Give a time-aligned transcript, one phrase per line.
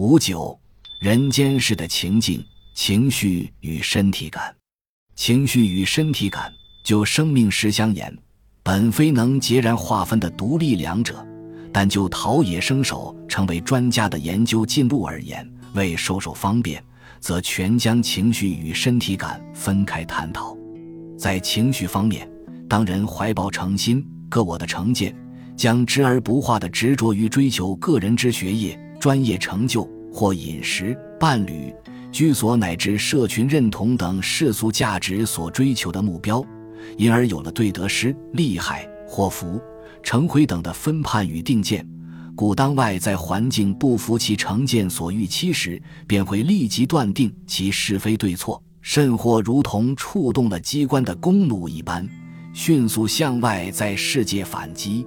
[0.00, 0.56] 五九，
[1.00, 2.40] 人间世的情境、
[2.72, 4.54] 情绪与身体感，
[5.16, 6.52] 情绪与身体感，
[6.84, 8.16] 就生命实相言，
[8.62, 11.26] 本非能截然划分的独立两者。
[11.72, 16.80] 但就陶冶生手、成为专家的研究进路而言，为收手方便，
[17.18, 20.56] 则全将情绪与身体感分开探讨。
[21.18, 22.30] 在情绪方面，
[22.68, 25.12] 当人怀抱诚心、各我的成见，
[25.56, 31.72] 将执而不化的执着于追求个人之学业、专业成就或饮食、伴侣、
[32.10, 36.44] 居所乃至社群认同等世俗价值所追求的目标，
[36.96, 39.60] 因而有了对得失、利害、祸福、
[40.02, 41.86] 成毁等的分判与定见。
[42.34, 52.08] 故当外在环境不服其成见所预期时，便会立即断定其是非对错，甚或如同触动了机关的弓弩一般，
[52.52, 55.04] 迅速向外在世界反击。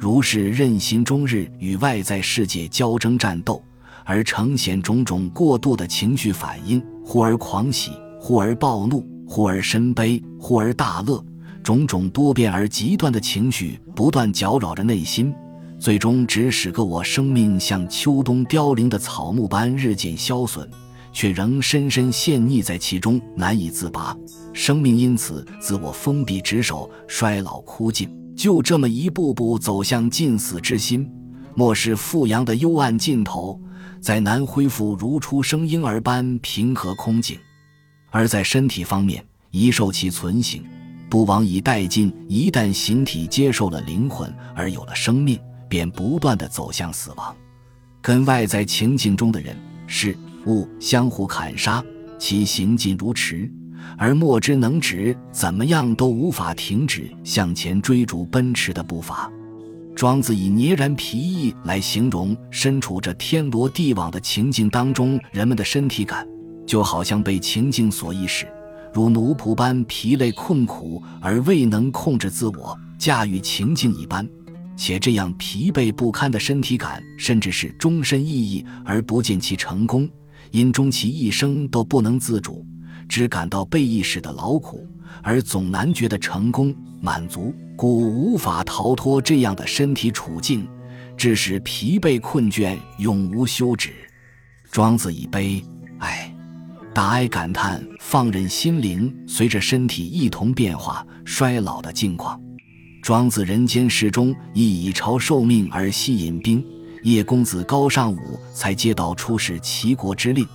[0.00, 3.62] 如是任心终日与外在世界交争战斗，
[4.02, 11.22] 而呈现种种过度的情绪反应，忽而狂喜，忽而暴怒，忽而深悲，忽而大乐，
[11.62, 15.34] 种种多变而极端的情绪不断搅扰着内心。
[15.78, 20.66] 最终只使个我生命像秋冬凋零的草木般日渐消损，
[21.12, 24.16] 却仍深深陷溺在其中，难以自拔。
[24.54, 31.06] 生命因此自我封闭、执守、衰老、枯尽，就这么一步步走向尽死之心。
[31.54, 33.60] 莫是复阳的幽暗尽头，
[34.00, 37.38] 再难恢复如初生婴儿般平和空静。
[38.08, 40.64] 而在身体方面，一受其存形，
[41.10, 42.10] 不往以殆尽。
[42.28, 45.38] 一旦形体接受了灵魂，而有了生命。
[45.68, 47.36] 便不断的走向死亡，
[48.00, 49.54] 跟外在情境中的人
[49.86, 51.84] 事物相互砍杀，
[52.18, 53.48] 其行进如驰，
[53.96, 59.30] 而莫之能止，怎么样都无法停止向前追逐奔驰的步伐。
[59.94, 66.26] 庄子以捏然皮意来形容身处这天罗地网的情境当中人们的身体感，
[66.66, 68.46] 就好像被情境所役使，
[68.94, 74.26] 如奴仆般疲累困苦而未能控制自我，驾驭情境一般。
[74.74, 80.08] 且这样疲惫不堪的身体感，甚至是终身意义而不见其成功，
[80.52, 82.64] 因终其一生都不能自主，
[83.10, 84.86] 只感到被意识的劳苦，
[85.20, 86.72] 而总难觉得成功
[87.02, 90.66] 满足，故无法逃脱这样的身体处境，
[91.16, 93.90] 致使疲惫困倦永无休止。
[94.70, 95.60] 庄子以悲
[95.98, 96.32] 哀、
[96.94, 102.40] 大哀感叹，放任心灵随着身体一同变化衰老的境况。
[103.02, 106.64] 庄子人间世中，亦以朝受命而吸引兵。
[107.02, 110.46] 叶公子高尚武才接到出使齐国之令，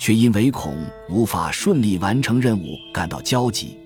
[0.00, 0.74] 却因唯恐
[1.10, 3.76] 无法顺利完成任务，感到焦急。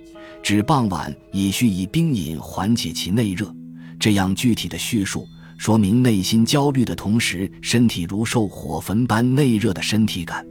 [0.44, 3.52] 至傍晚，已需以冰饮缓解其内热。
[3.98, 5.26] 这样具体的叙述，
[5.58, 10.47] 说明内心焦虑的同时，身体如受火焚般内热的身体感。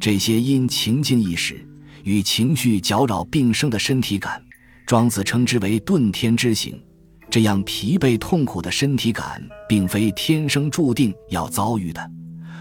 [0.00, 1.64] 这些因情境意识
[2.02, 4.42] 与情绪搅扰并生的身体感，
[4.86, 6.82] 庄子称之为遁天之行。
[7.30, 12.10] 这样疲惫痛苦的身体感，并非天生注定要遭遇的，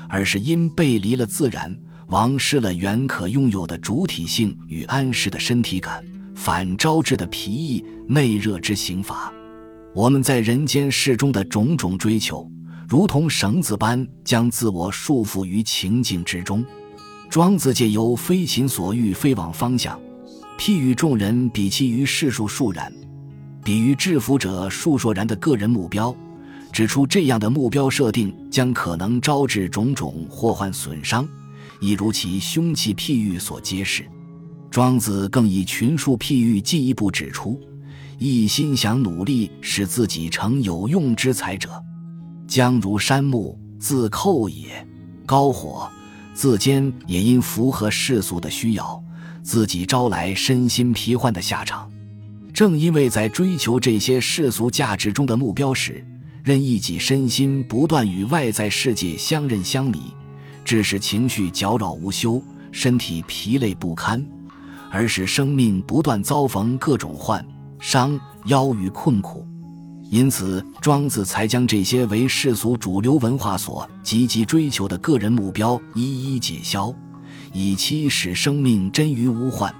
[0.09, 1.75] 而是因背离了自然，
[2.07, 6.03] 亡失了原可拥有的主体性与安适的身体感，
[6.35, 9.33] 反招致的疲役内热之刑罚。
[9.93, 12.49] 我们在人间世中的种种追求，
[12.87, 16.63] 如同绳子般将自我束缚于情境之中。
[17.27, 19.99] 庄子借由飞禽所欲飞往方向，
[20.59, 22.93] 譬喻众人比其于世数数然。
[23.63, 26.15] 比喻制服者述说然的个人目标，
[26.71, 31.27] 指出这样的目标设定将可能招致种种祸患损伤，
[31.85, 34.05] 已如其凶器譬喻所揭示。
[34.71, 37.59] 庄子更以群术譬喻进一步指出：
[38.17, 41.69] 一心想努力使自己成有用之才者，
[42.47, 44.85] 将如山木自寇也；
[45.25, 45.89] 高火
[46.33, 49.01] 自坚也，因符合世俗的需要，
[49.43, 51.89] 自己招来身心疲患的下场。
[52.53, 56.05] 正因为在追求这些世俗价值中的目标时，
[56.43, 59.99] 任一己身心不断与外在世界相认相迷，
[60.65, 62.41] 致使情绪搅扰无休，
[62.71, 64.25] 身体疲累不堪，
[64.89, 67.45] 而使生命不断遭逢各种患
[67.79, 69.47] 伤、夭与困苦。
[70.09, 76.93] 因此，庄子才将这些为世俗主流文化所积极追求的个人目标一一解消，
[77.53, 79.73] 以期使生命臻于无患。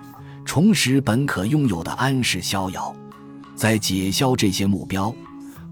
[0.45, 2.95] 重拾本可拥有的安适逍遥，
[3.55, 5.11] 在解消这些目标，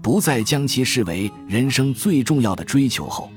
[0.02, 3.30] 不再将其视为人生最重要的追求后，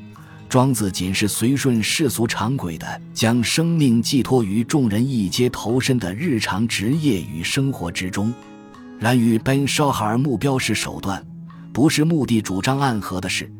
[0.50, 8.34] 庄子仅是随顺世俗常轨的，将生命寄托于众人一皆投身的日常职业与生活之中。
[8.98, 11.22] 然与 Ben Shahar 目标是手段，
[11.74, 13.52] 不是目的主张暗合的是，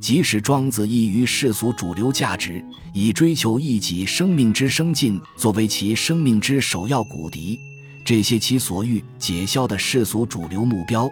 [0.00, 2.64] 即使庄子异于世俗主流价值，
[2.94, 7.58] 以追求一己生命之生进作为其生命之首要骨笛，
[8.04, 11.10] 这些其所欲解消的世俗主流目标，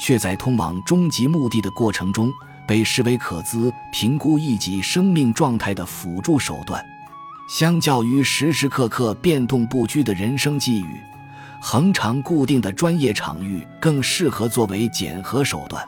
[0.00, 2.32] 却在通往终极目的的过程中，
[2.66, 6.84] 被视为可资评估一己生命状态的辅助手段。
[7.48, 11.00] 相较于时时刻刻变动不居的人生际遇，
[11.60, 15.84] 恒常固定的专业场域更适合作为检核手段。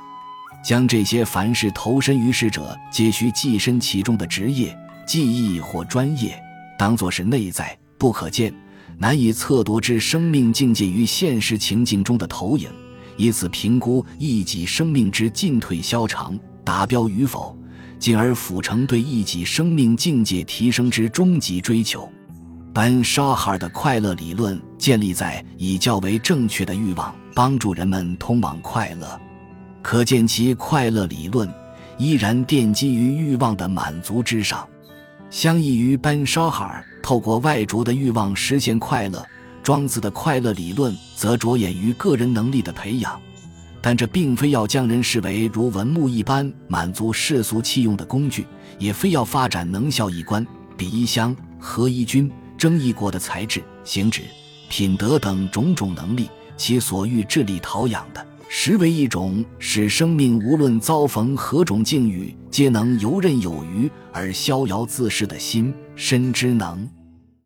[0.62, 4.76] 将这些凡是投身于世者皆需寄身其中的职业、
[5.06, 6.40] 技艺或专业，
[6.78, 8.52] 当作是内在不可见、
[8.96, 12.68] 难以测度之生命境界于现实情境中的投影，
[13.16, 16.38] 以此评估一己生命之进退消长、
[16.68, 17.56] 达标与否。
[17.98, 22.08] 进而辅成对一己生命境界提升之终极追求。
[22.72, 29.20] 班沙哈尔的快乐理论建立在以较为正确的欲望帮助人们通往快乐，
[29.82, 31.52] 可见其快乐理论
[31.96, 34.64] 依然奠基于欲望的满足之上。
[35.28, 39.26] 相异于班沙哈尔透过外着的欲望实现快乐，
[39.60, 43.20] 庄子的快乐理论则着眼于个人能力的培养。
[43.80, 48.46] 但这并非要将人视为如文木一般满足世俗器用的工具，
[48.78, 50.46] 也非要发展能效一官、
[50.76, 54.22] 比一乡、合一军、争一国的才智、行止、
[54.68, 66.88] 品德等种种能力，其所欲致力陶养的，实为一种使生命无论遭逢何种境遇，皆能游刃有余而逍遥自适的心身之能。